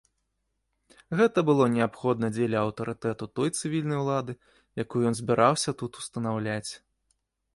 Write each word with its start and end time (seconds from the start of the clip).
Гэта 1.19 1.39
было 1.49 1.65
неабходна 1.73 2.27
дзеля 2.37 2.57
аўтарытэту 2.67 3.29
той 3.39 3.53
цывільнай 3.59 3.99
улады, 4.05 4.33
якую 4.85 5.01
ён 5.13 5.17
збіраўся 5.19 5.71
тут 5.83 5.91
устанаўляць. 6.05 6.71